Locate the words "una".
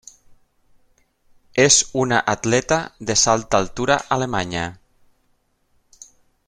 2.05-2.21